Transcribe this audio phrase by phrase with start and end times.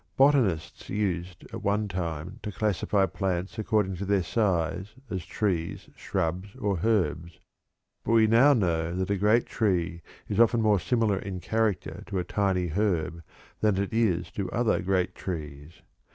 [0.17, 6.55] Botanists used at one time to classify plants according to their size, as trees, shrubs,
[6.55, 7.37] or herbs,
[8.03, 12.17] but we now know that a great tree is often more similar in character to
[12.17, 13.21] a tiny herb
[13.59, 15.83] than it is to other great trees.